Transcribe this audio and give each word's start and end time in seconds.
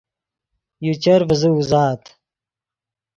یو 0.85 0.93
چر 1.03 1.19
ڤیزے 1.27 1.49
اوزات 1.53 2.03